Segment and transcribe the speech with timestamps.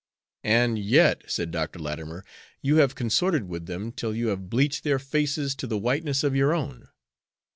[0.49, 1.77] "And yet," said Dr.
[1.77, 2.25] Latimer,
[2.63, 6.35] "you have consorted with them till you have bleached their faces to the whiteness of
[6.35, 6.87] your own.